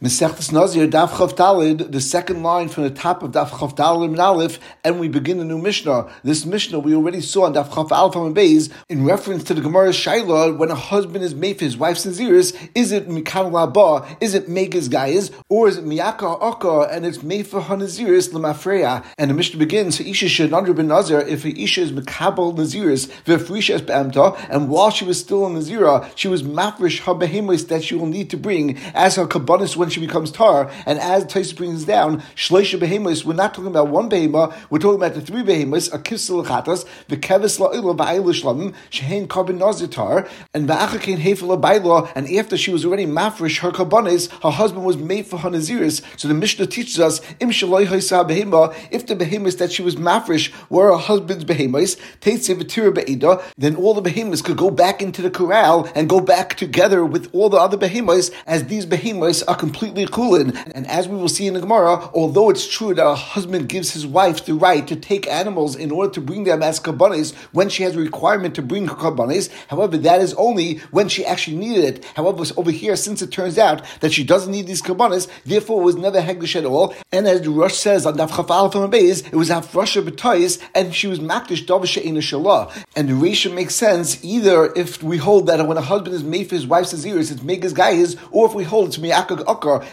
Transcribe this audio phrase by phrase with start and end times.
[0.00, 4.10] Mesechtes Nazir, Daf Chav Dalid, the second line from the top of Daf Chav Dalid
[4.10, 6.08] and Aleph, and we begin a new Mishnah.
[6.22, 9.60] This Mishnah we already saw in Daf Chav Alpha and Beis in reference to the
[9.60, 14.06] Gemara Shaila when a husband is made for his wife's Naziris, is it Mikan Laba,
[14.20, 18.28] is it Megas Gaiz, or is it Miyaka Aka, and it's made for her Naziris
[18.28, 19.04] Lamafreya.
[19.18, 23.74] And the Mishnah begins, Isha should ben Nazir, if a Isha is Mikabal Naziris, Vifrisha
[23.74, 27.82] es Be'amta, and while she was still in Nazira, she was Mafrish her behemoths that
[27.82, 30.70] she will need to bring as her Kabbanis when when she becomes tar.
[30.84, 34.96] And as Taisa brings down, Shleisha behemoths, we're not talking about one behemah, we're talking
[34.96, 40.28] about the three behemoths, a kivsel chatas, the kevis la'ila ba'ila shlamim, shehein carbon nazitar,
[40.52, 44.98] and va'achakin hefel ba'ila, and after she was already mafresh her karbonis, her husband was
[44.98, 46.04] made for her naziris.
[46.18, 50.52] So the Mishnah teaches us, im shaloi behemah, if the behemoths that she was mafresh
[50.68, 55.22] were her husband's behemoths, teitze v'tira be'ida, then all the behemoths could go back into
[55.22, 59.56] the corral and go back together with all the other behemoths, as these behemoths are
[59.56, 60.56] completely completely chulin.
[60.74, 63.92] And as we will see in the Gemara, although it's true that a husband gives
[63.92, 67.68] his wife the right to take animals in order to bring them as kabbanis when
[67.68, 71.84] she has a requirement to bring kabbanis, however, that is only when she actually needed
[71.84, 72.04] it.
[72.16, 75.84] However, over here, since it turns out that she doesn't need these kabbanis, therefore it
[75.84, 76.94] was never hegdish at all.
[77.12, 78.34] And as the Rosh says on Daf
[78.72, 82.72] from Beis, it was Hafrasha B'Tois, and she was Makdish Davasha in Shalah.
[82.96, 86.48] And the ratio makes sense either if we hold that when a husband is made
[86.48, 89.44] for his wife's Aziris, it's Megas Gaiz, or if we hold it's Miyakag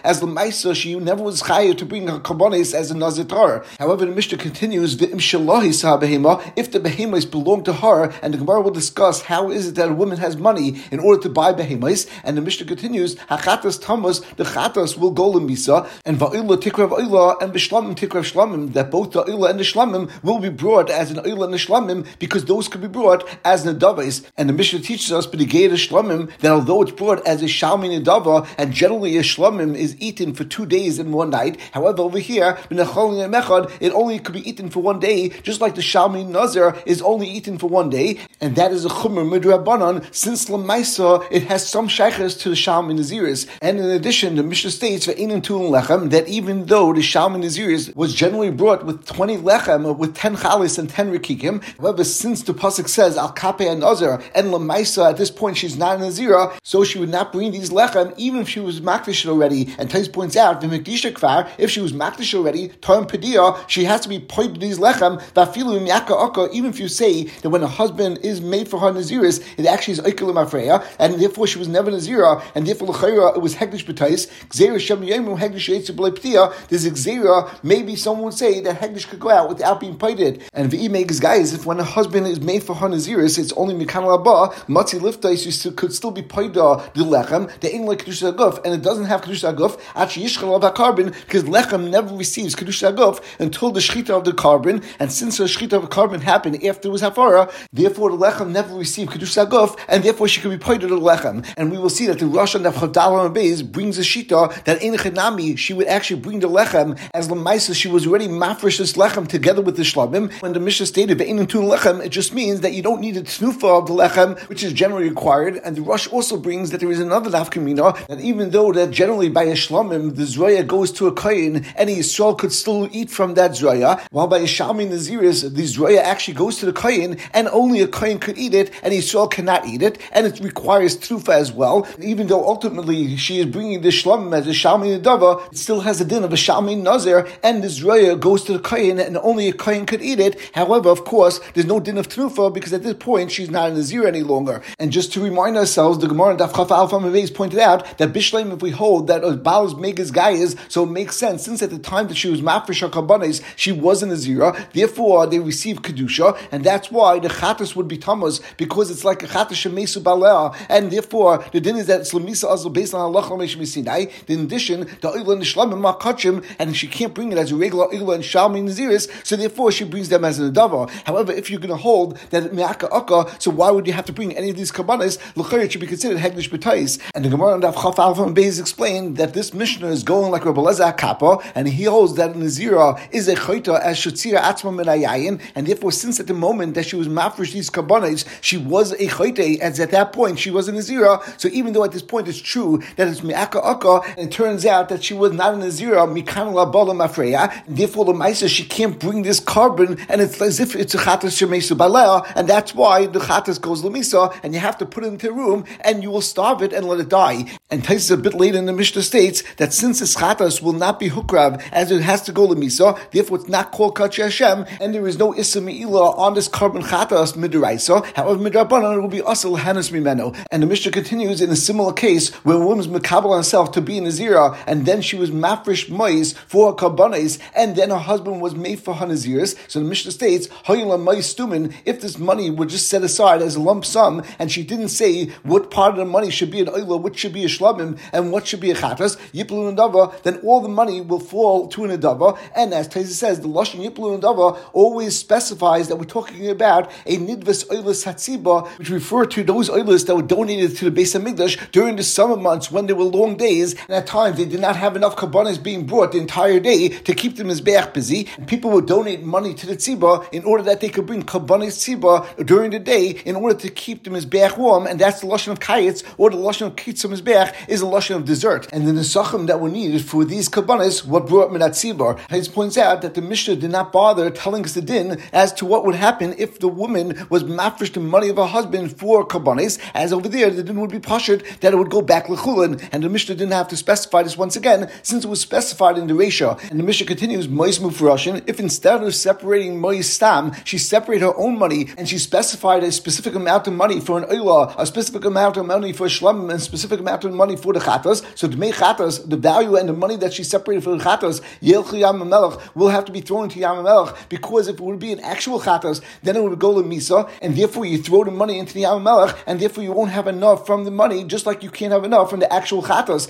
[0.03, 3.65] as the Maisa, she never was chayav to bring her karbonis as a nazitar.
[3.79, 8.71] However, the Mishnah continues, V'im if the behemoths belong to her, and the Gemara will
[8.71, 12.37] discuss how is it that a woman has money in order to buy behemoths, and
[12.37, 17.53] the Mishnah continues, Hachatas tamas, the chatas will go lemisa, and va'ila tikrav ila, and
[17.53, 21.25] b'shlamim tikrav shlamim, that both the ila and the shlamim will be brought as an
[21.25, 24.25] ila and a shlamim, because those could be brought as nadavis.
[24.37, 27.99] And the Mishnah teaches us, but the shlamim, that although it's brought as a shalmi
[27.99, 31.57] nadava, and generally a shlamim is eaten for two days and one night.
[31.71, 36.27] However, over here, it only could be eaten for one day, just like the Shalmi
[36.27, 41.25] Nazir is only eaten for one day, and that is a Chumr Midrabanan, since Lamaisa,
[41.31, 43.47] it has some shaykhs to the Shalmi Naziris.
[43.61, 47.43] And in addition, the Mishnah states for Einan Tulun Lechem that even though the Shalmi
[47.43, 52.03] Naziris was generally brought with 20 Lechem, uh, with 10 Chalis and 10 Rikikim, however,
[52.03, 55.97] since the Pasuk says Al Kape and Nazir, and Lamaisa, at this point she's not
[55.97, 59.54] a Nazira, so she would not bring these Lechem, even if she was Makvish already
[59.55, 63.85] already, and Tais points out, V'mekdisha kvar, if she was makdish already, Tom Pedia, she
[63.85, 67.63] has to be pointed these lechem, Vafilu Myaka Aka, even if you say that when
[67.63, 71.59] a husband is made for her Naziris, it actually is Eikelim Afreya, and therefore she
[71.59, 75.95] was never Nazira, and therefore L'chayra, it was Hegdish B'tais, Gzera Shem Yemu Hegdish Yitzib
[75.95, 79.97] Ptia, there's a Gzera, maybe someone would say that Hegdish could go out without being
[79.97, 80.43] pointed.
[80.53, 83.73] And V'i makes guys, if when a husband is made for her Naziris, it's only
[83.73, 88.63] Mikan Rabba, Matzi Liftais, you could still be pointed the lechem, the like Kedusha Aguf,
[88.63, 92.55] and it doesn't have Kedusha Aguf, actually Yishchal of the carbon, because Lechem never receives
[92.55, 96.21] Kedusha Aguf until the Shechita of the carbon, and since the Shechita of the carbon
[96.21, 100.41] happened after it was Hafara, therefore the Lechem never received Kedusha Aguf, and therefore she
[100.41, 101.45] could be pointed to the Lechem.
[101.57, 104.81] And we will see that the Rosh and the Chavdal Beis brings a Shita that
[104.81, 108.93] in Chenami she would actually bring the Lechem as Lamaisa she was already mafresh this
[108.93, 110.31] Lechem together with the Shlamim.
[110.41, 113.21] When the Mishnah stated Ve'inin Tun Lechem, it just means that you don't need a
[113.21, 116.91] Tnufa of the Lechem, which is generally required, and the Rosh also brings that there
[116.91, 121.07] is another Nafkamina, that even though that generally by a Shlamim, the Zraya goes to
[121.07, 125.63] a Kayin, any Yisrael could still eat from that Zraya, while by Yishami Naziris, the
[125.63, 129.29] Zraya actually goes to the Kayin, and only a Kayin could eat it, and Yisrael
[129.29, 131.85] cannot eat it, and it requires Trufa as well.
[131.99, 135.99] even though ultimately she is bringing the Shlamim as a Shalmi Nadava, it still has
[135.99, 139.49] a din of a Shalmi Nazir, and the Zraya goes to the Kayin, and only
[139.49, 140.39] a Kayin could eat it.
[140.53, 143.73] However, of course, there's no din of Trufa, because at this point she's not in
[143.73, 144.61] a Nazir any longer.
[144.79, 146.97] And just to remind ourselves, the Gemara in Daf Chaf Alpha
[147.33, 150.91] pointed out that Bishleim, if we hold that a Baal's Megas guy is, so it
[150.91, 151.43] makes sense.
[151.45, 155.27] Since at the time that she was Mafresh Kabanes, she was in a Zira, therefore
[155.27, 159.27] they receive Kedusha, and that's why the Chatas would be Tamas, because it's like a
[159.27, 163.65] Chatas Shemesu Balea, and therefore the din is that it's Lamisa Azal based on Allah
[163.65, 164.05] Sinai.
[164.27, 167.55] In addition, the Oila and the Shlamim Makachim, and she can't bring it as a
[167.55, 170.89] regular Oila and Shalmi Naziris, so therefore she brings them as an Adava.
[171.05, 174.13] However, if you're going to hold that Me'aka Akka, so why would you have to
[174.13, 175.19] bring any of these Kabbanas?
[175.35, 176.99] L'chayr should be considered Hegdish B'tais.
[177.13, 178.59] And the Gemara on Daf Chaf Alpha and Beis
[179.05, 182.99] explained that this Mishnah is going like Rabbi Lezer Kappa, and he holds that Nazira
[183.11, 186.95] is a chayta as Shatzira Atzma Menayayin, and therefore, since at the moment that she
[186.95, 190.71] was mafresh these kabbanis, she was a chayte, as at that point she was a
[190.71, 191.21] Nazira.
[191.39, 194.65] So even though at this point it's true that it's Mi'aka Akka, and it turns
[194.65, 198.65] out that she was not a Nazira, Mikan La Bala Mafreya, therefore the Maisa, she
[198.65, 202.73] can't bring this carbon, and it's as if it's a Chatas Shemesu Balea, and that's
[202.73, 206.03] why the Chatas goes Lamisa, and you have to put it into a room, and
[206.03, 207.45] you will starve it and let it die.
[207.69, 210.71] And Tais a bit later in the Mishnah Mishnah states that since the chatas will
[210.71, 214.23] not be hukrav as it has to go to misa, therefore it's not called kachi
[214.23, 218.05] Hashem, and there is no issa meila on this carbon chatas midiraisa.
[218.15, 220.33] However, midrabanan will be asal hanas mimeno.
[220.49, 223.97] And the Mishnah continues in a similar case where a woman's makabel herself to be
[223.97, 228.39] in Nazira, and then she was mafresh mois for her karbanes, and then her husband
[228.39, 229.57] was made for her naziris.
[229.69, 234.23] So the Mishnah states, if this money were just set aside as a lump sum,
[234.39, 237.33] and she didn't say what part of the money should be an oila, what should
[237.33, 241.19] be a shlamim, and what should be a yiplu nadava, then all the money will
[241.19, 242.37] fall to an adava.
[242.55, 247.17] And as Taisa says, the lashon yiplu nadava always specifies that we're talking about a
[247.17, 251.23] nidvis oilas hatziba, which refer to those oilas that were donated to the base of
[251.23, 254.59] Migdash during the summer months when there were long days, and at times they did
[254.59, 258.27] not have enough kabbanas being brought the entire day to keep them as beach busy.
[258.37, 261.77] And people would donate money to the tziba in order that they could bring kabbanas
[261.77, 265.27] tziba during the day in order to keep them as beach warm, and that's the
[265.27, 267.21] lashon of kayitz, or the lashon of kitzum as
[267.67, 268.67] is a lashon of dessert.
[268.75, 272.19] And then the nesachim that were needed for these kabbanas, what brought minat tzibar.
[272.29, 275.65] Hayes points out that the Mishnah did not bother telling us the din as to
[275.65, 279.79] what would happen if the woman was mafresh the money of her husband for kabbanas,
[279.93, 283.01] as over there the din would be pashut that it would go back lechulin, and
[283.01, 286.13] the Mishnah didn't have to specify this once again since it was specified in the
[286.13, 286.59] Resha.
[286.69, 291.37] And the Mishnah continues, Mois Mufrashin, if instead of separating Mois Stam, she separated her
[291.37, 295.23] own money and she specified a specific amount of money for an Oila, a specific
[295.23, 298.25] amount of money for Shlam, and a specific amount of money for the Chatas.
[298.35, 302.29] So The value and the money that she separated for the Chatas, Yelchi Yam
[302.75, 303.85] will have to be thrown into Yam
[304.29, 307.55] because if it would be an actual Chatas, then it would go to Misa, and
[307.55, 309.05] therefore you throw the money into the Yam
[309.47, 312.29] and therefore you won't have enough from the money, just like you can't have enough
[312.29, 313.27] from the actual Chatas.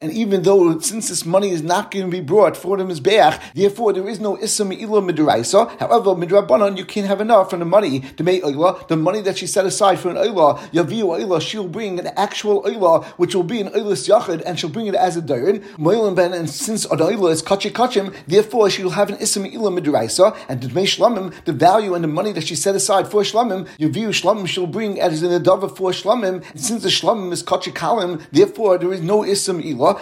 [0.00, 3.40] And even though since this money is not going to be brought for the Mizbeach,
[3.54, 5.68] therefore there is no Issa Me'ila Midraisa.
[5.78, 8.42] However, Midrabanan, you can't have enough from the money to make.
[8.42, 12.62] The money that she set aside for an Oila, Yaviu Oila, she'll bring an actual
[12.62, 15.62] Oila, which will be an Yachid, and she'll bring it as a Dairin.
[15.76, 20.36] Moilim Ben, and since an is Kachi Kachim, therefore she'll have an Issa Me'ila Midraisa,
[20.48, 24.08] and make Shlamim, the value and the money that she set aside for Shlamim, Yaviu
[24.08, 28.22] Shlamim, she'll bring as an Adava for Shlamim, and since the Shlamim is Kachi Kalim,
[28.30, 30.00] therefore there is no Issa Me'ila,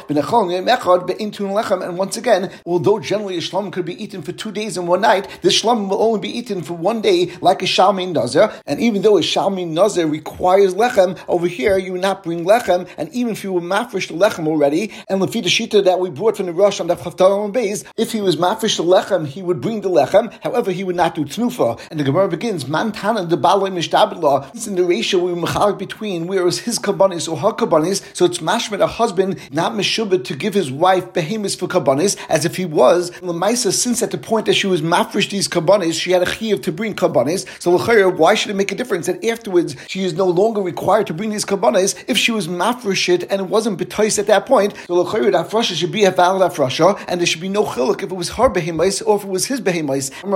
[1.87, 5.01] and once again, although generally a shlom could be eaten for two days and one
[5.01, 8.53] night, this shlom will only be eaten for one day, like a shalmin nazir.
[8.67, 12.89] And even though a shalmin nazir requires lechem, over here you would not bring lechem.
[12.97, 16.37] And even if you were mafresh the lechem already, and the shita that we brought
[16.37, 19.81] from the rosh on the Chaftalam Beis, if he was mafresh lechem, he would bring
[19.81, 20.33] the lechem.
[20.43, 21.81] However, he would not do tnufa.
[21.91, 24.55] And the Gemara begins, mantana the baloi mishtabidlah.
[24.55, 28.25] It's in the ratio we were between where was his kabbanis or her kabbanis, so
[28.25, 32.57] it's mashmet a husband not mishubed to give his wife behemoths for kabbanis, as if
[32.57, 33.73] he was lemaisa.
[33.73, 36.73] Since at the point that she was mafresh these kabbanis, she had a chiyuv to
[36.73, 37.47] bring kabbanis.
[37.61, 37.77] So
[38.11, 41.31] why should it make a difference that afterwards she is no longer required to bring
[41.31, 44.75] these kabbanis if she was mafresh it and wasn't betais at that point?
[44.87, 48.03] So l'chayir that frasha should be a valid frasha, and there should be no chiluk
[48.03, 50.11] if it was her behemoths or if it was his behemoths.
[50.23, 50.33] And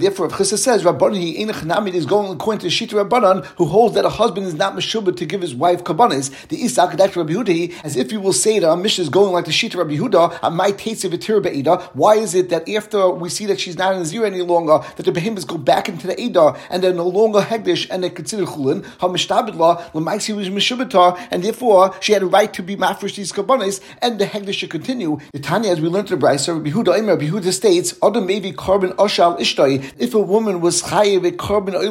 [0.00, 4.04] therefore, Rav Chisda says Rabbani Einach is going according to Shita Rabbanan, who holds that
[4.04, 6.30] a husband is not meshubah to give his wife kabbanis.
[6.48, 9.44] The Isak Rabbi Hudi, as if you will say that our mission is going like
[9.44, 11.82] the Shita Rabbi Yehuda, my taste of Be'eda.
[11.94, 15.04] Why is it that after we see that she's not in zero any longer, that
[15.04, 18.48] the behemoths go back into the Eda and they're no longer Hegdish and they're considered
[18.48, 18.82] Chulin?
[18.98, 23.80] HaMishtabidla, Lamaisi was Mishubatar, and therefore she had a right to be Mafresh these Kabbanis,
[24.02, 25.18] and the Hegdish should continue.
[25.32, 28.26] The Tanya, as we learned in the Brisa, Rabbi Yehuda Imer, Rabbi Yehuda states, Adam
[28.26, 31.90] maybe carbon Oshal Ishtai, if a woman was Chayiv a carbon oil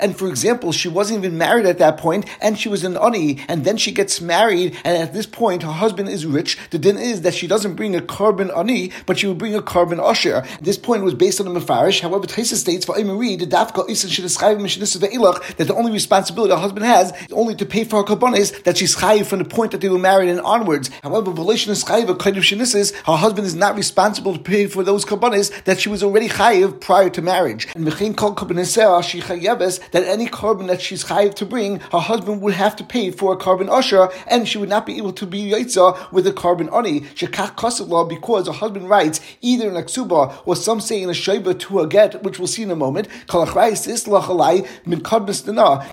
[0.00, 3.40] and for example, she wasn't even married at that point, and she was an Ani,
[3.48, 6.96] and then she gets married, and at this point her husband is rich, the din
[6.96, 10.44] is that she doesn't bring a carbon ani, but she would bring a carbon usher.
[10.60, 12.00] This point was based on the mafarish.
[12.00, 14.10] However, Taisa states for Imari, the dafka isan
[15.58, 18.76] that the only responsibility the husband has is only to pay for her karbonis that
[18.76, 20.90] she's chayiv from the point that they were married and onwards.
[21.02, 25.04] However, relation is chayiv of shenisis, her husband is not responsible to pay for those
[25.04, 27.68] karbonis that she was already chayiv prior to marriage.
[27.74, 28.34] And mechin kol
[29.02, 32.84] she chayeves that any carbon that she's chayiv to bring, her husband would have to
[32.84, 36.26] pay for a carbon usher, and she would not be able to be yaitza with
[36.26, 37.00] a carbon ani.
[37.00, 41.12] Shekach law because her husband writes either in a ksuba or some say in a
[41.12, 43.08] shayba to a get, which we'll see in a moment.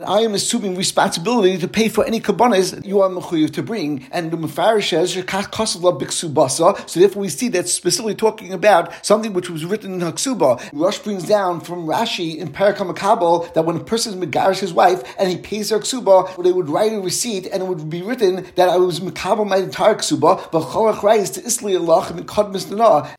[0.08, 3.75] I am assuming responsibility to pay for any kabbanas you are mechuyev to bring.
[3.76, 6.90] And the Mefarish says law biksubasa.
[6.90, 10.70] So therefore, we see that specifically talking about something which was written in Haksuba.
[10.72, 15.30] Rosh brings down from Rashi in Parakam that when a person is his wife and
[15.30, 18.70] he pays her ksuba, they would write a receipt and it would be written that
[18.70, 22.66] I was mekabel my entire ksuba, but cholach rais to isli Allah and kadmis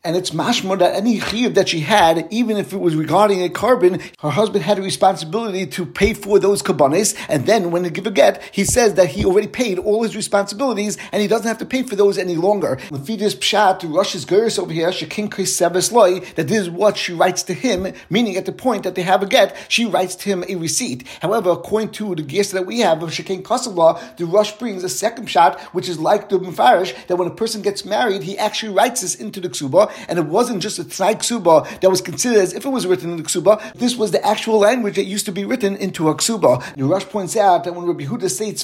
[0.05, 3.51] and it's mashma that any chiyuv that she had, even if it was regarding a
[3.51, 7.91] carbon, her husband had a responsibility to pay for those kabbanis, and then when they
[7.91, 11.29] give a get, he says that he already paid all his responsibilities responsibilities, and he
[11.29, 12.77] doesn't have to pay for those any longer.
[12.91, 17.13] Lefidus Pshat, to Rosh's Gerus over here, Shekin Seves Loy, that this is what she
[17.13, 20.29] writes to him, meaning at the point that they have a get, she writes to
[20.29, 21.07] him a receipt.
[21.21, 23.43] However, according to the gears that we have of Shekin
[23.75, 27.35] law, the Rosh brings a second shot, which is like the Mefarish, that when a
[27.35, 30.85] person gets married, he actually writes this into the Ksuba, and it wasn't just a
[30.85, 34.13] Tnai Ksuba that was considered as if it was written in the Ksuba, this was
[34.13, 36.77] the actual language that used to be written into a Ksuba.
[36.77, 38.63] The Rosh points out that when Rabbi Huda states,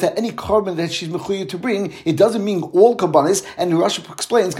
[0.00, 3.76] that any carbon that she's mechuyev to bring, it doesn't mean all karbanis, and the
[3.76, 4.54] Rosh explains,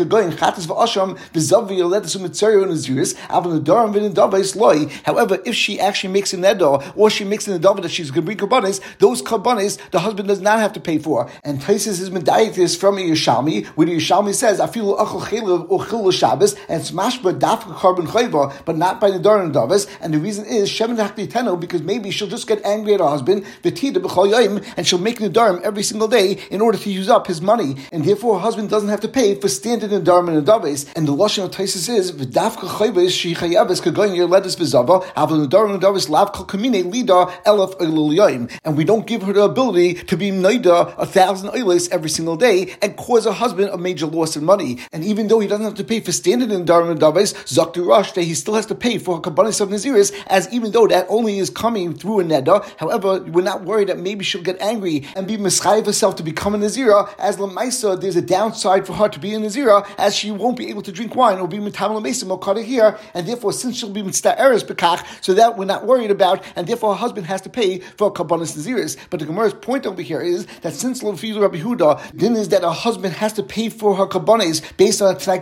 [5.04, 8.26] However, if she actually makes an neder, or she makes an neder that she's going
[8.26, 11.30] to bring karbanis, those karbanis the husband does not have to pay for.
[11.45, 15.85] And Taisis is medayik from a Yerushalmi, where the Yerushalmi says, "Afilu achol chelav or
[15.87, 19.87] chil Shabbos," and it's mashba dafka carbon chayva, but not by the and davas.
[20.00, 23.45] And the reason is shemen teno because maybe she'll just get angry at her husband,
[23.62, 24.30] v'tida b'chol
[24.76, 25.19] and she'll make
[25.64, 28.88] every single day in order to use up his money, and therefore her husband doesn't
[28.88, 30.87] have to pay for standing in nedarim and davis.
[30.94, 35.73] And the lashon of Taisis is v'dafka chayva she chayavis kagoyin letters v'zava avol nedarim
[35.73, 40.16] and davis lav kol kamine lida elef and we don't give her the ability to
[40.16, 44.37] be naida a thousand oilis every single day and cause her husband a major loss
[44.37, 44.78] in money.
[44.92, 48.12] And even though he doesn't have to pay for standing in and Davis, Zakti Rosh,
[48.12, 51.38] that he still has to pay for Kabbanis of Naziris, as even though that only
[51.38, 52.64] is coming through a Neda.
[52.78, 56.55] However, we're not worried that maybe she'll get angry and be mischayiv herself to become
[56.55, 60.31] a Nazira, as Lamaisa, there's a downside for her to be a Nazira, as she
[60.31, 63.77] won't be able to drink wine or be Mitam Lamesa Mokata here, and therefore, since
[63.77, 67.27] she'll be Mitzta Eres Bekach, so that we're not worried about, and therefore her husband
[67.27, 68.97] has to pay for Kabbanis Naziris.
[69.11, 72.65] But the Gemara's point over here is that since Lefilu Rabbi Huda, then is that
[72.65, 75.41] a husband has to pay for her Kabbanis based on a Tnai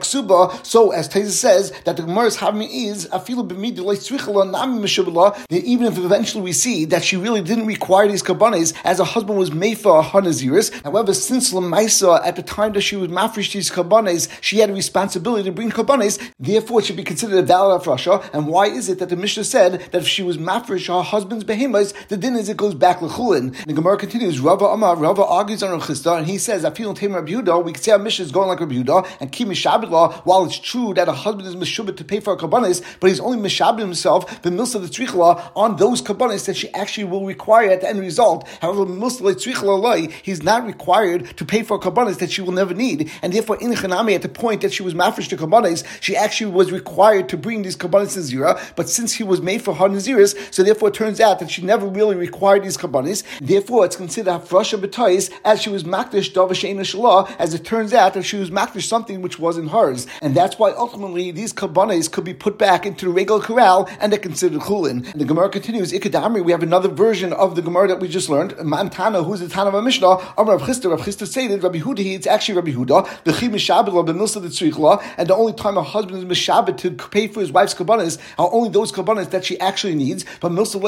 [0.66, 3.48] so as Teza says, that the Gemara's having is, Afilu
[5.48, 9.04] that even if eventually we see that she really didn't require these Kabbanis, as a
[9.04, 13.08] husband was made for her Naziris, however, since Lamaisa, at the time that she was
[13.08, 17.38] mafresh these Kabbanis, she had a responsibility to bring Kabbanis, therefore it should be considered
[17.38, 18.28] a valid Afrasha.
[18.32, 21.44] And why is it that the Mishnah said that if she was mafresh her husband's
[21.44, 23.54] behemoths, the din is it goes back lechulin.
[23.66, 24.40] The Gemara continues.
[24.40, 27.64] Rava Amar Rava argues on Rechista, and he says, "I feel in Rabbi Yehuda.
[27.64, 30.12] We can say our Mishnah is going like Rabbi and keep mishabit law.
[30.24, 33.20] While it's true that a husband is mishubit to pay for a kabbanis, but he's
[33.20, 37.70] only mishabit himself the milsa the tzrichla on those kabbanis that she actually will require
[37.70, 38.48] at the end result.
[38.60, 39.34] However, milsa the
[40.22, 43.72] he's not required to pay for kabbanis that she will never need, and therefore in
[43.72, 47.36] Chanami at the point that she was mafresh to kabbanis, she actually was required to
[47.36, 48.60] bring these kabbanis to zira.
[48.76, 51.62] But since he was made for her naziris, so therefore it turns out that she
[51.62, 53.22] never really required these kabbanis.
[53.40, 58.14] Therefore, it's considered hafrasha b'tois as she was makdish davasheina shalah, as it turns out
[58.14, 62.24] that she was makdish something which wasn't hers, and that's why ultimately these kabbanis could
[62.24, 65.10] be put back into the regular corral and they're considered chulin.
[65.12, 68.28] And the Gemara continues, Ikadamri, we have another version of the Gemara that we just
[68.28, 68.52] learned.
[68.52, 72.14] Mantana, who's the Tana of a Mishnah, Amar Rav Chisda, Rav Chisda stated, Rabbi Huda,
[72.14, 76.18] it's actually Rabbi Huda, the Chi Mishabit b'milsa the and the only time a husband
[76.18, 79.94] is Mishabit to pay for his wife's kabbanis are only those kabbanis that she actually
[79.94, 80.78] needs, but milsa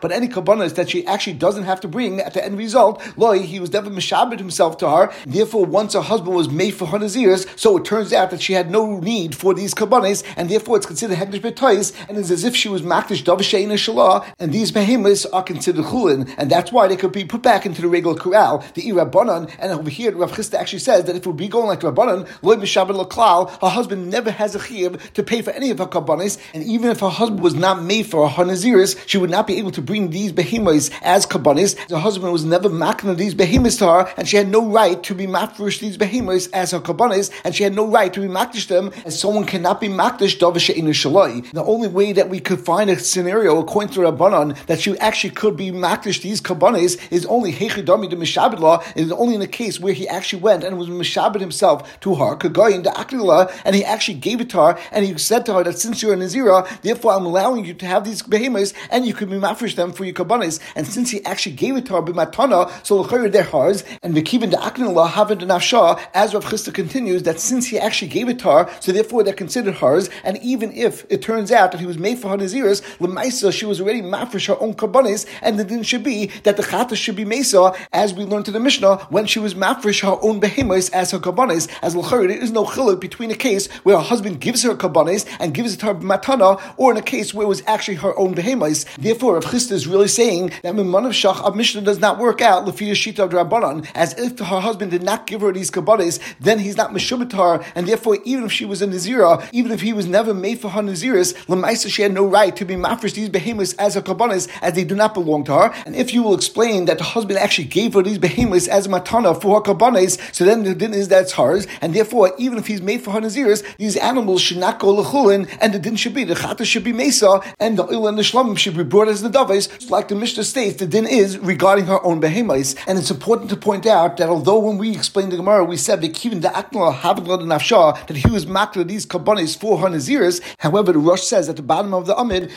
[0.00, 3.40] but any kabbanis that she actually doesn't have to bring at the end result, loy,
[3.40, 5.12] he was never mishabed himself to her.
[5.26, 8.52] Therefore, once her husband was made for her ears, so it turns out that she
[8.52, 12.44] had no need for these kabbanis, and therefore it's considered hekdesh betois, and it's as
[12.44, 16.86] if she was makdish davashein shalah, and these behemoths are considered chulin, and that's why
[16.86, 20.32] they could be put back into the regular corral, the irabbanan, and over here Rav
[20.32, 23.68] Chisda actually says that if it would be going like rabbanan, loy mishabed laklal, her
[23.68, 27.00] husband never has a chiyuv to pay for any of her kabbanis, and even if
[27.00, 30.10] her husband was not made for her naziris, she would not be able to bring
[30.10, 31.78] these behemoths as kabbanis.
[31.90, 35.14] Her husband was never makna these behemoths to her, and she had no right to
[35.14, 38.68] be mafresh these behemoths as her kabbanis, and she had no right to be makdish
[38.68, 41.50] them as someone cannot be makdish davar shaloi.
[41.52, 45.30] The only way that we could find a scenario according to Rabbanon that she actually
[45.30, 47.50] could be makdish these kabbanis is only
[47.82, 48.82] hechidami the mishabed law.
[48.94, 52.36] is only in a case where he actually went and was mishabed himself to her
[52.36, 55.64] kagoyin the akila, and he actually gave it to her, and he said to her
[55.64, 59.14] that since you're a nazira, therefore I'm allowing you to have these behemoths, and you
[59.14, 60.60] could be mafresh them for your kabbanis.
[60.74, 64.88] And since he actually gave it to her b'matana, so they're hers, and v'kivin the
[64.88, 68.70] law haven't nafsha, as Rav Chisda continues, that since he actually gave it to her,
[68.80, 72.18] so therefore they're considered hers, and even if it turns out that he was made
[72.18, 76.04] for her naziris, l'maisa, she was already mafresh her own kabbanis, and the din should
[76.04, 79.38] be that the chata should be mesa, as we learned in the Mishnah, when she
[79.38, 83.30] was mafresh her own behemoths as her kabbanis, as l'chayr, there is no chiluk between
[83.30, 86.90] a case where her husband gives her kabbanis and gives it to her matana, or
[86.90, 88.84] in a case where it was actually her own behemoths.
[88.98, 92.66] Therefore, Rav Chisda is really saying that Mimanav Shach of Mishnah does not work out
[92.66, 96.58] Lafiyah Shita of Rabbanan, as if her husband did not give her these kabbanis, then
[96.58, 99.92] he's not Meshubit her, and therefore, even if she was a Nazira, even if he
[99.92, 103.28] was never made for her Naziris, Lamaisa, she had no right to be mafresh these
[103.28, 105.74] behemoths as her kabbanis, as they do not belong to her.
[105.86, 108.86] And if you will explain that the husband actually actually gave her these behemoths as
[108.86, 112.68] matana for her kabbanis, so then the din is that's hers, and therefore, even if
[112.68, 116.14] he's made for her naziris, these animals should not go lechulin, and the din should
[116.14, 119.08] be, the chata should be mesa, and the oil and the shlamim should be brought
[119.08, 122.76] as the davis, like the Mishnah states, the din is regarding her own behemoths.
[122.86, 126.00] And it's important to point out that although when we explained the Gemara, we said
[126.02, 130.98] that even the Nafsha, that he was makra these kabbanis for her naziris, however, the
[130.98, 132.52] Rosh says at the bottom of the Amid,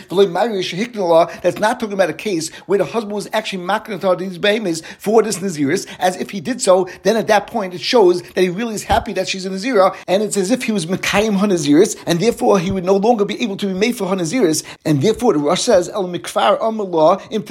[1.41, 5.21] that's not talking about a case where the husband was actually makra these behemoths for
[5.21, 8.49] this naziris, as if he did so, then at that point it shows that he
[8.49, 11.47] really is happy that she's a nazira, and it's as if he was mekayim her
[11.47, 14.63] naziris, and therefore he would no longer be able to be made for her naziris,
[14.85, 17.43] and therefore the Rosh says, El mikfar amallah im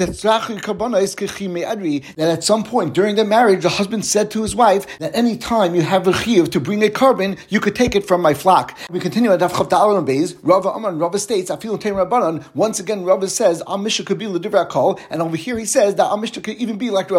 [2.15, 5.37] that at some point during their marriage, the husband said to his wife that any
[5.37, 8.33] time you have a chiv to bring a carbon, you could take it from my
[8.33, 8.77] flock.
[8.89, 10.35] We continue at Daf Chavdal and Beis.
[10.41, 14.67] Rava Amar Rava states, "Afil Tein Rabbanan." Once again, Rava says, "Amisha could be l'divra
[14.67, 17.15] kol," and over here he says that Amisha could even be like the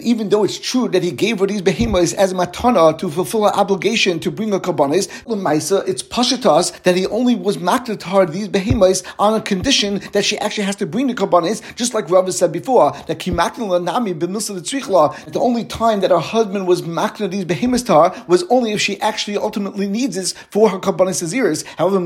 [0.00, 3.54] Even though it's true that he gave her these behemoths as matana to fulfill her
[3.54, 5.08] obligation to bring a karbanis.
[5.24, 10.00] Lemaisa, it's pashatas that he only was makta to her these behemoths on a condition
[10.12, 13.82] that she actually has to bring the karbanis, just like Rava said before that Kimaknala
[13.82, 18.72] Nami the only time that her husband was makna these behemoths to her was only
[18.72, 21.64] if she actually ultimately needs this for her kabbanis ears.
[21.76, 21.98] However,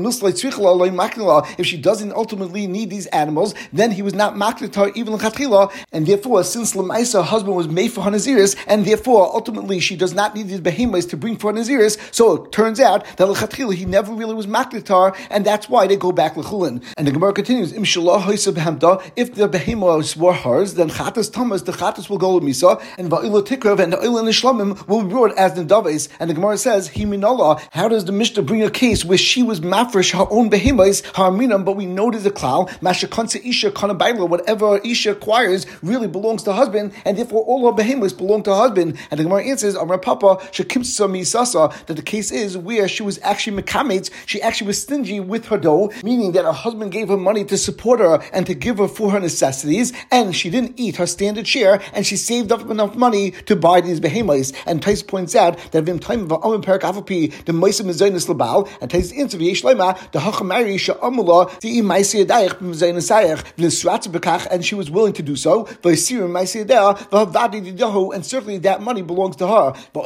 [1.57, 5.13] if she doesn't ultimately need these animals, then he was not makna to her even
[5.17, 9.79] lechatchila, and therefore, since Lemaisa, her husband was made for her naziris, and therefore, ultimately,
[9.79, 11.93] she does not need these behemoths to bring for her naziris.
[12.13, 15.95] So it turns out that lechatchila he never really was makna and that's why they
[15.95, 16.83] go back lechulin.
[16.97, 22.17] And the Gemara continues: If the behemoths were hers, then chatas tamas, the chatas will
[22.17, 26.09] go with misa, and va'ila tikrav, and the shlamim will be brought as the daves.
[26.19, 29.59] And the Gemara says, himinala, how does the Mishnah bring a case where she was
[29.61, 34.79] mafresh her own behemoths, harminam, but we know there's a klal, mashakansa isha kanabaila, whatever
[34.79, 38.97] isha acquires really belongs to husband, and therefore all her behemoths belong to her husband.
[39.09, 43.61] And the Gemara answers, Amar Papa, misasa, that the case is where she was actually
[43.61, 47.45] mekamitz, she actually was stingy with her dough, meaning that her husband gave her money
[47.45, 51.05] to support her and to give her for her necessities, and she didn't eat her
[51.05, 54.51] standard share, and she saved up enough money to buy these behemoths.
[54.65, 58.69] And Tais points out that in time of Amim Perak Avapi, the Maisa Mizainis Labal,
[58.81, 64.47] and Tais answer V'yesh Lema, the Hachamari Sha'amula, the Imaisi Adayach B'Mizainis Ayach, V'Nisratz B'Kach,
[64.47, 65.63] and she was willing to do so.
[65.63, 69.73] V'Havadi Didahu, and certainly that money belongs to her.
[69.93, 70.05] But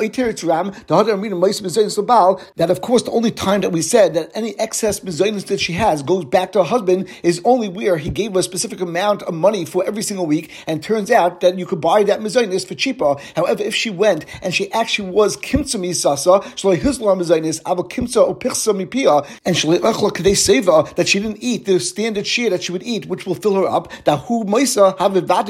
[2.56, 5.74] that of course the only time that we said that any excess Mizainis that she
[5.74, 9.34] has goes back to her husband is only where he gave a specific amount of
[9.34, 12.76] money for every single week, and turns out that you could buy that mezainis for
[12.76, 13.16] cheaper.
[13.36, 18.74] However, if she went and she actually was kimtza misasa, shaloi hizla mezainis, ava opichsa
[18.76, 22.72] mipia, and shaloi echla kadei seva, that she didn't eat the standard share that she
[22.72, 24.20] would eat, which will fill her up, that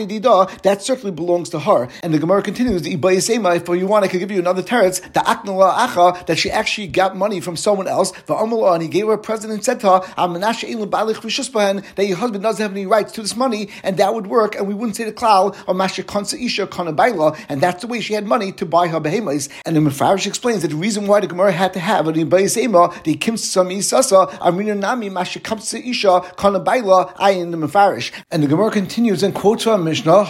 [0.08, 1.88] dida, that certainly belongs to her.
[2.04, 5.02] And the Gemara continues, the ibayasema, if you want, I could give you another teretz,
[5.14, 8.90] the aknala acha, that she actually got money from someone else, the amala, and he
[8.90, 10.00] gave her a present and said to her,
[11.96, 14.68] that your husband doesn't have any rights to this money, and that would work, and
[14.68, 18.00] we wouldn't say the klal, oh, or masha kansa isha kanabaila, and that's the way
[18.00, 19.50] she had money to buy her behemoths.
[19.66, 23.04] And the Mefarish explains that the reason why the Gemara had to have an ibayasema,
[23.04, 28.12] the kim sami sasa, amina nami masha kansa isha kanabaila, ayin the Mefarish.
[28.32, 30.26] And the Gemara continues and quotes from Mishnah,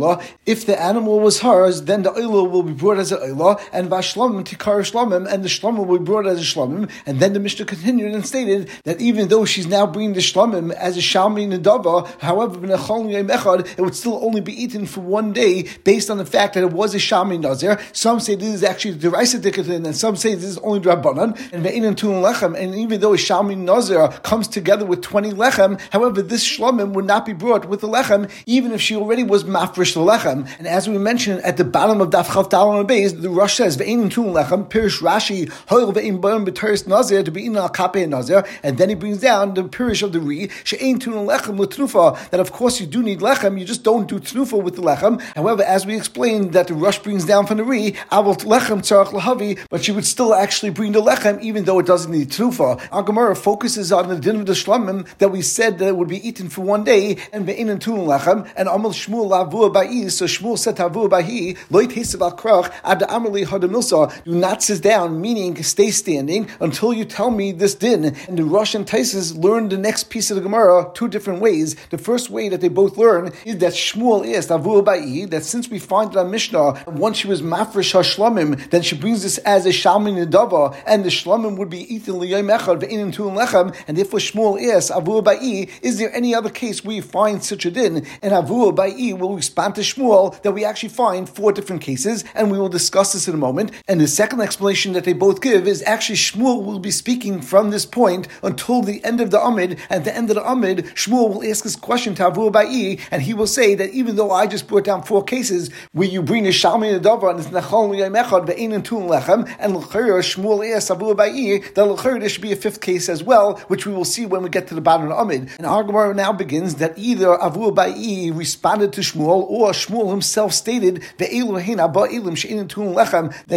[0.00, 3.60] vaila, if the animal was hers, then the oila will be brought as an oila,
[3.72, 6.90] and vashlamim tikari shlamim, and the shlamim will be brought as a shlamim.
[7.06, 10.72] And then the Mishnah continued and stated that even though she's now bringing the shlamim
[10.72, 16.10] as a shalmi nedava, however, it would still only be eaten for one day based
[16.10, 17.80] on the fact that it was a Shami Nazir.
[17.92, 21.38] Some say this is actually the Raisa Dikatin, and some say this is only Rabbanan,
[21.52, 22.58] and Ve'inan Tun Lechem.
[22.58, 27.06] And even though a Shami Nazir comes together with 20 Lechem, however, this Shlomim would
[27.06, 30.48] not be brought with the Lechem, even if she already was Mafresh the Lechem.
[30.58, 33.76] And as we mentioned at the bottom of Daf Chav Talon Beis, the Rosh says,
[33.76, 38.08] Ve'inan Tun Lechem, Pirish Rashi, Hoil Ve'in Bayon B'Teris Nazir, to be in Al Kape
[38.08, 42.30] Nazir, and then he brings down the Pirish of the Re, She'ain Tun Lechem L'Tnufa,
[42.30, 45.20] that of course you do need Lechem, you just don't do Tnufa with the Lechem.
[45.34, 49.08] However, as we explained that the rosh brings down from the Ri, Avot Lechem Tzarach
[49.08, 52.80] Lahavi, but she would still actually bring the Lechem even though it doesn't need Tnufa.
[52.92, 56.08] Our Gemara focuses on the din of the Shlamim that we said that it would
[56.08, 59.72] be eaten for one day, and Ve'in and Lechem, and Amal Shmuel Lavua
[60.10, 64.82] So Shmuel said Tavua Ba'i, Loit Hesav Al Krach, Ad Amali Hadamilsa, do not sit
[64.82, 68.16] down, meaning stay standing until you tell me this din.
[68.28, 71.76] And the Russian Taisis learned the next piece of the Gemara two different ways.
[71.90, 75.68] The first way that they both learn is that Shmuel is Tavua Ba'i, that since
[75.70, 79.70] we find that Mishnah, once she was mafresh hashlamim, then she brings this as a
[79.70, 84.20] shalmin nedava, and the shlamim would be eaten liyayim echad ve'inim tu'im lechem, and therefore
[84.20, 88.06] Shmuel asks, Avu Ba'i, is there any other case where you find such a din?
[88.22, 92.50] And Avu Ba'i will respond to Shmuel that we actually find four different cases, and
[92.50, 93.72] we will discuss this in a moment.
[93.88, 97.70] And the second explanation that they both give is actually Shmuel will be speaking from
[97.70, 99.78] this point until the end of the Amid.
[99.88, 103.22] At the end of the Amid, Shmuel will ask this question to Avu Ba'i, and
[103.22, 106.46] he will say that even though I just brought down four cases where you bring
[106.46, 110.76] a Shalmi and Davar and it's Nechal Yemechad Be'in and Tun Lechem, and L'chayr Shmuel
[110.76, 113.92] asks Avu Ba'i that L'chayr there should be a fifth case as well, which we
[113.92, 115.50] will see when we get to the bottom of the Amid.
[115.58, 120.52] And our Gemara now begins that either Avu Ba'i responded to Shmuel or Shmuel himself
[120.54, 121.30] stated that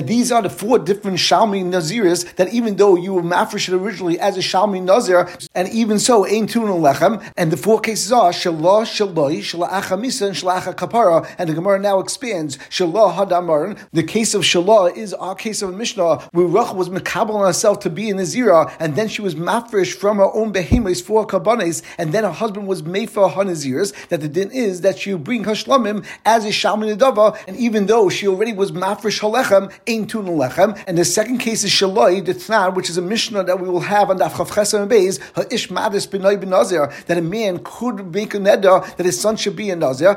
[0.07, 4.35] these are the four different Shalmi Naziris that even though you were mafresh originally as
[4.35, 8.85] a Shalmi Nazir, and even so, Ein Tun Lechem, and the four cases are Shalah,
[8.85, 13.77] Shaloi, Shalach Misa, and Shalach Kapara, and the Gemara now expands Shalah Hadamar.
[13.91, 17.79] The case of Shalah is our case of Mishnah, where Rach was Mekabal on herself
[17.81, 21.27] to be in the Zira, and then she was mafresh from her own behemoths for
[21.27, 25.13] Kabanes, and then her husband was made for Hanazirs, that the din is that she
[25.13, 25.53] bring her
[25.83, 30.25] Shlamim as a Shalmi Nadava, and even though she already was mafresh Halechem, Ein Tun
[30.25, 33.69] Lechem, and the second case is Shaloi, the Tnan, which is a Mishnah that we
[33.69, 38.33] will have on the Chav Beis, Ha'ish Madis B'nai B'nazir, that a man could make
[38.33, 40.13] a neder that his son should be a Nazir,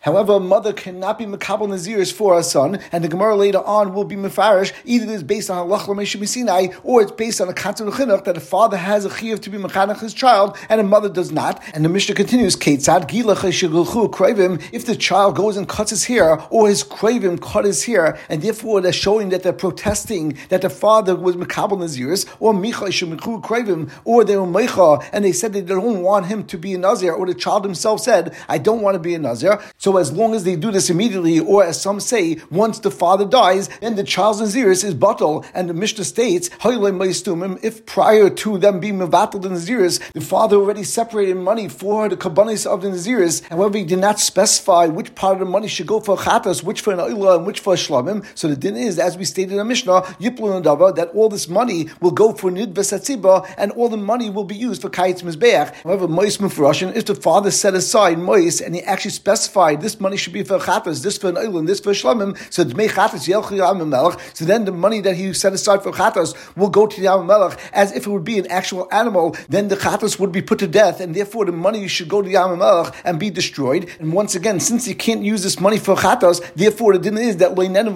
[0.00, 3.94] However, a mother cannot be Makabal Naziris for her son, and the Gemara later on
[3.94, 7.50] will be Mefarish, either it is based on Allah Sinai, or it's based on a
[7.50, 10.84] of chinuch that a father has a chiyuv to be mechanech his child, and a
[10.84, 11.62] mother does not.
[11.74, 13.08] And the Mishnah continues, Ketzad
[13.62, 18.42] if the child goes and cuts his hair, or his cravim cut his hair, and
[18.42, 22.90] therefore they're showing that they're protesting that the father was Makabal Naziris, or Micha
[23.42, 26.78] Cravim, or they were Mecha, and they said they don't want him to be a
[26.78, 29.60] Nazir, or the child himself said, I don't want to be a Nazir.
[29.78, 33.24] So as long as they do this immediately, or as some say, once the father
[33.24, 38.80] dies, then the child's Naziris is bottle, and the Mishnah states, if prior to them
[38.80, 43.42] being Mavatal the Naziris, the father already separated money for the Kabbanis of the Naziris,
[43.50, 46.80] however, he did not specify which part of the money should go for Chatas, which
[46.80, 48.24] for an Oila, and which for a Shlamim.
[48.34, 51.88] So the din is, as we stated in Mishnah, Yiplu Dava, that all this money
[52.00, 55.74] will go for Nid Vesatziba, and all the money will be used for Kayitz Mizbeach.
[55.82, 60.16] However, Mois Mufrashin, if the father set aside Mois and he actually specified this money
[60.16, 63.54] should be for Chatas, this for an Oila, and this for Shlamim, so Yelchi
[64.34, 67.30] so then the money that he set aside for Chatas will go to the Yam
[67.72, 70.66] as if it would be an actual animal, then the Chatas would be put to
[70.66, 72.60] death, and therefore the money should go to the Yam
[73.04, 73.88] and be destroyed.
[73.98, 77.36] And once again, since you can't use this money for Chatas, therefore the din is
[77.38, 77.94] that Leinen of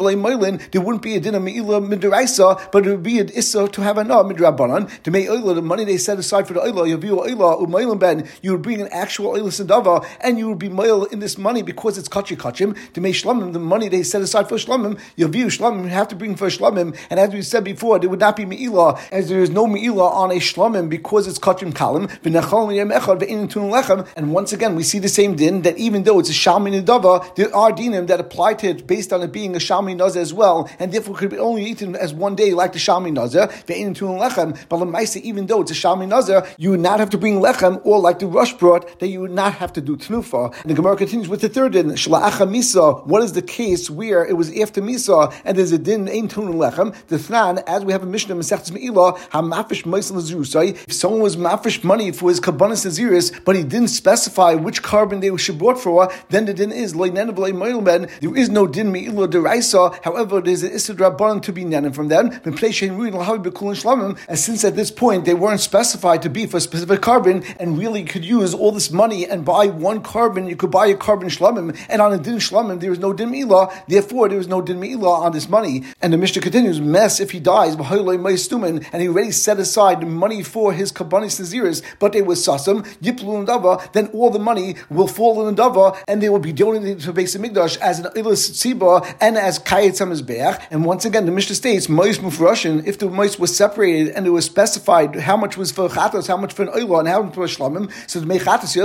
[0.72, 3.82] there wouldn't be a din of Me'ila Midraisa, but it would be an Issa to
[3.82, 6.96] have a no Midrabanan, to make Oila, the money they set aside for the Oila,
[6.96, 11.04] Yaviu Oila, Ben, you would bring an actual Oila Sadava, and you would be Moil
[11.04, 14.48] in this money because it's Kachi Kachim, to make Shlamim, the money they set aside
[14.48, 17.98] for Shlamim, Yaviu Shlamim, you have to bring for Shlamim, and as we said before,
[17.98, 21.38] there would not be Me'ila, as there is no Me'ila on a Shlamim because it's
[21.38, 22.08] Kachim Kalim,
[24.16, 27.34] and once again, we see the same din that even though it's a Shalmi Nidava,
[27.36, 30.32] there are dinim that apply to it based on it being a Shalmi Nazar as
[30.32, 34.76] well, and therefore could be only eaten as one day like the Shalmi Nazar, but
[34.78, 37.98] Lemaisa, even though it's a Shalmi Nazar, you would not have to bring Lechem, or
[37.98, 40.54] like the Rosh brought, that you would not have to do Tnufa.
[40.62, 44.24] And the Gemara continues with the third din, Shla'acha Misa, what is the case where
[44.24, 47.92] it was after Misa, and there's a din, Ein Tun Lechem, the Thnan, as we
[47.92, 52.86] have a Mishnah, Masechtes Me'ilah, HaMafish Meisel if someone was mafish money for his Kabbanis
[52.86, 56.92] Naziris, but he didn't specify which carbon they should brought for, then the din is,
[56.92, 62.08] there is no din Me'ilah Deraisa, however, there's an Issa Rabbanan to be nanin from
[62.08, 62.30] them,
[64.28, 67.78] and since at this point they weren't specified to be for a specific carbon, and
[67.78, 71.28] really could use all this money and buy one carbon, you could buy a carbon
[71.28, 74.60] shlamim, and on a din shlamim there is no din milah, therefore there is no
[74.60, 75.84] din milah on this money.
[76.00, 77.84] And the Mishnah continues, mess if he dies, and
[79.02, 83.92] he already set aside money for his kabbanis naziris, but they were sasam, yiplu dava,
[83.92, 87.12] then all the money will fall in the dava, and they will be donated to
[87.12, 90.62] Beis Mikdash as an ilis tziba and as kayet samizbeach.
[90.70, 94.30] And once again, the Mishnah states, mois mufrashin, if the mois was separated and it
[94.30, 97.34] was specified how much was for chatos, how much for an oila, and how much
[97.34, 98.76] for shlamim, so to make chatos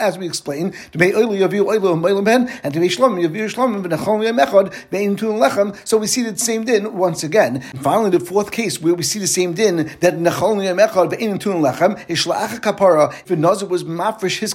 [0.00, 3.52] as we explained, to make oila yaviu oila meilim ben, and to make shlamim yaviu
[3.52, 5.76] shlamim v'nechol yemechad bein tu lechem.
[5.86, 7.56] So we see the same din once again.
[7.56, 11.38] And finally, the fourth case where we see the same din that nechol yemechad bein
[11.38, 13.12] tu lechem is shla'ach kapara.
[13.12, 14.54] If a nazir was mafresh his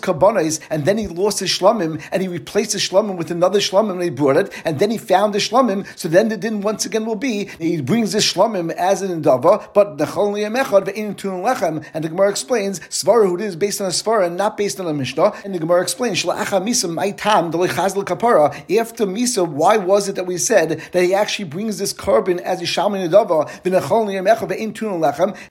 [0.70, 4.04] and then he lost his shlamim and he replaced the shlamim with another shlamim and
[4.04, 7.06] he brought it and then he found the shlamim, so then the din once again
[7.06, 11.86] will be he brings this shlamim as an indava, but nechol yemechad bein tu lechem.
[11.94, 14.88] And the Gemara explains svara it is based on a svara and not based on
[14.88, 15.34] a mishnah.
[15.44, 18.80] And the Gemara explains shla'ach misa maitam kapara.
[18.80, 22.62] After misa, why was it that we said that he actually brings this carbon as
[22.62, 23.46] a shalmin adava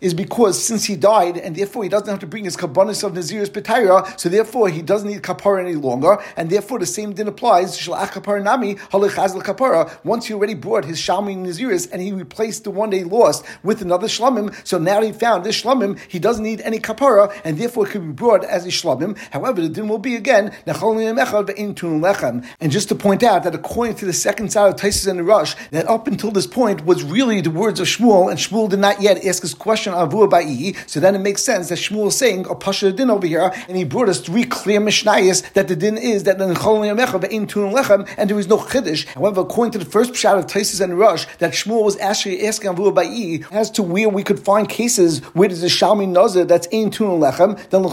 [0.00, 3.14] is because since he died and therefore he doesn't have to bring his kabbanis of
[3.14, 7.14] Nazir's Petayra, so therefore therefore he doesn't need kapara any longer, and therefore the same
[7.14, 7.78] din applies.
[7.78, 10.04] Shalach kapara nami kapara.
[10.04, 13.80] Once he already brought his shalmi naziris and he replaced the one they lost with
[13.80, 17.86] another shlamim, so now he found this shlamim, he doesn't need any kapara, and therefore
[17.86, 19.16] it could be brought as a shlamim.
[19.30, 24.12] However, the din will be again and just to point out that according to the
[24.12, 27.50] second side of Taisus and the Rosh, that up until this point was really the
[27.50, 31.00] words of Shmuel, and Shmuel did not yet ask his question on Avua Ba'i, so
[31.00, 33.84] then it makes sense that Shmuel is saying a Pasha din over here, and he
[33.84, 38.48] brought us three clear Mishnayos that the din is that the lechem, and there is
[38.48, 39.06] no Chiddush.
[39.06, 42.72] However, according to the first pshat of Taisus and Rosh, that Shmuel was actually asking
[42.74, 46.66] Avua Ba'i as to where we could find cases where there's a Shalmi Nazir that's
[46.72, 47.84] in Tun Lechem, then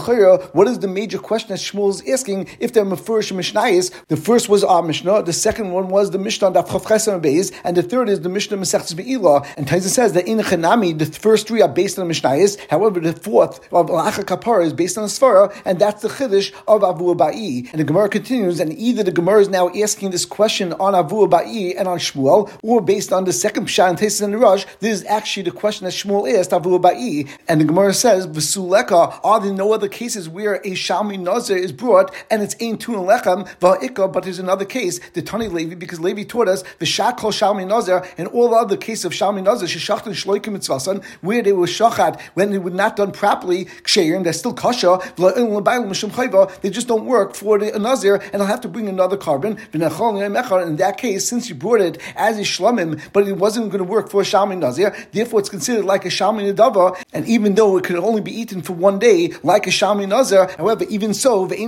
[0.52, 3.92] what is the major question that Shmuel is asking if they're Mefurish Mishnayos?
[4.08, 7.76] The first was our Mishnah, the second one was the Mishnah Daf Chavchesem Beis, and
[7.76, 9.46] the third is the Mishnah Masechtes Me'ilah.
[9.56, 12.58] And Taisa says that in Chanami, the first three are based on the Mishnayos.
[12.68, 16.31] However, the fourth of Lacha Kapara is based on the Svara, and that's the Chiddush
[16.32, 17.70] of Avu Ba'i.
[17.72, 21.28] And the Gemara continues, and either the Gemara is now asking this question on Avu
[21.28, 25.00] Ba'i and on Shmuel, or based on the second Pshat and Taisa and Rosh, this
[25.00, 27.28] is actually the question that Shmuel asked Avu Ba'i.
[27.48, 31.72] And the Gemara says, V'suleka, are there no other cases where a Shalmi Nazir is
[31.72, 36.22] brought and it's Ein Tun Lechem, but there's another case, the Tani Levi, because Levi
[36.24, 40.56] taught us, V'shakol Shalmi Nazir, and all the other cases of Shalmi Nazir, Sheshachtan Shloikim
[40.56, 44.98] Mitzvasan, where they were shachat, when they were not done properly, Ksherim, they're still kasha,
[46.60, 49.58] they just don't work for the Nazir, and I'll have to bring another carbon.
[49.72, 53.84] In that case, since you brought it as a Shlamim, but it wasn't going to
[53.84, 57.76] work for a Shalmi Nazir, therefore it's considered like a Shalmi Nadava, and even though
[57.76, 61.46] it could only be eaten for one day, like a Shalmi Nazir, however, even so,
[61.46, 61.58] this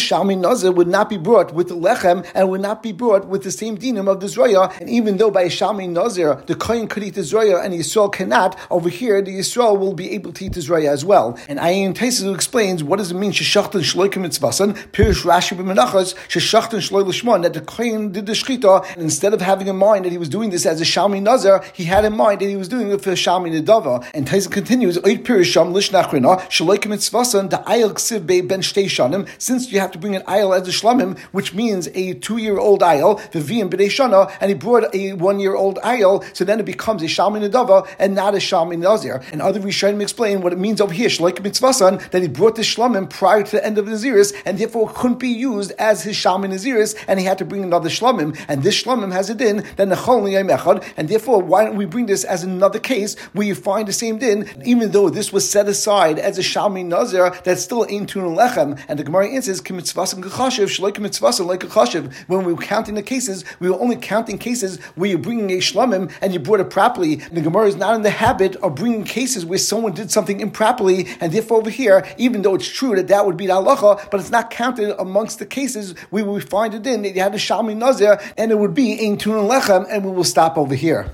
[0.00, 3.42] Shalmi Nazir would not be brought with the Lechem, and would not be brought with
[3.42, 6.88] the same dinim of the Zraya, and even though by a Shalmi Nazir, the Kohen
[6.88, 10.44] could eat the Zraya and Yisrael cannot, over here, the Yisrael will be able to
[10.44, 11.38] eat the Zraya as well.
[11.48, 16.80] And Ayin Taisu explains what does it mean, Sheshachtan Shloikim Mitzvasan, Pirish Rashi B'Menachas, Sheshachtan
[16.80, 20.12] Shloim Lishmon, that the Kohen did the Shchita, and instead of having in mind that
[20.12, 22.66] he was doing this as a Shalmi Nazir, he had in mind that he was
[22.66, 24.08] doing it for a Shalmi Nedava.
[24.14, 28.88] And Taisu continues, Oit Pirisham Lishnachrina, Shloikim Mitzvasan, the Ayel Ksiv Be Ben Shtei
[29.36, 32.58] since you have to bring an Ayel as a Shlamim, which means a two year
[32.58, 36.58] old Ayel, Vivim B'Dei Shana, and he brought a one year old Ayel, so then
[36.58, 39.22] it becomes a Shalmi Nedava and not a Shalmi Nazir.
[39.30, 42.62] And other Rishonim explain what it means over here, Shloikim Mitzvasan, that he brought the
[42.62, 46.46] Shlamim prior to the end of Naziris, and therefore couldn't be used as his Shalmi
[46.46, 49.90] Naziris, and he had to bring another Shlamim, and this Shlamim has a din, then
[49.90, 53.88] Nechol Echad, and therefore why don't we bring this as another case where you find
[53.88, 57.82] the same din, even though this was set aside as a Shalmi Nazir, that's still
[57.84, 62.12] in Tun Lechem, and the Gemara answers, Kimitzvasim Kachashiv, Shloik Mitzvasim like a Chashiv.
[62.26, 65.58] When we were counting the cases, we were only counting cases where you're bringing a
[65.58, 67.14] Shlamim and you brought it properly.
[67.14, 70.40] And the Gemara is not in the habit of bringing cases where someone did something
[70.40, 74.10] improperly, and therefore over here, even though it's true that that would be the halacha,
[74.10, 77.38] but it's not counted amongst the cases we find it in that you had a
[77.38, 81.08] Shalmi Nazir, and it would be in Tun Lechem, and we will stop over here.